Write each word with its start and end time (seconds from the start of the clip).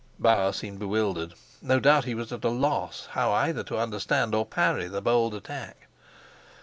Bauer 0.17 0.51
seemed 0.51 0.79
bewildered: 0.79 1.35
no 1.61 1.79
doubt 1.79 2.05
he 2.05 2.15
was 2.15 2.31
at 2.31 2.43
a 2.43 2.49
loss 2.49 3.07
how 3.11 3.31
either 3.33 3.61
to 3.65 3.77
understand 3.77 4.33
or 4.33 4.45
to 4.45 4.49
parry 4.49 4.87
the 4.87 4.99
bold 4.99 5.35
attack. 5.35 5.85